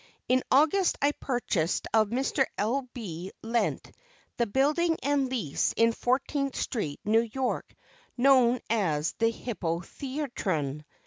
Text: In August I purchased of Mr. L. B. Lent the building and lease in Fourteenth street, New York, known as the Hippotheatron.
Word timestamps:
In 0.27 0.41
August 0.49 0.97
I 0.99 1.11
purchased 1.11 1.85
of 1.93 2.07
Mr. 2.09 2.47
L. 2.57 2.89
B. 2.91 3.31
Lent 3.43 3.91
the 4.37 4.47
building 4.47 4.97
and 5.03 5.29
lease 5.29 5.75
in 5.77 5.91
Fourteenth 5.91 6.55
street, 6.55 6.99
New 7.05 7.29
York, 7.31 7.75
known 8.17 8.61
as 8.67 9.13
the 9.19 9.31
Hippotheatron. 9.31 10.85